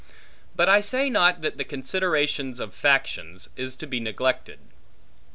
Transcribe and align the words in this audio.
But 0.55 0.67
I 0.67 0.81
say 0.81 1.11
not 1.11 1.41
that 1.43 1.57
the 1.59 1.63
considerations 1.63 2.59
of 2.59 2.73
factions, 2.73 3.49
is 3.55 3.75
to 3.75 3.85
be 3.85 3.99
neglected. 3.99 4.57